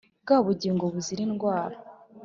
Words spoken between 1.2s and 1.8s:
indwara